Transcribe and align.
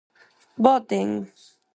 ¡Boten! 0.63 1.09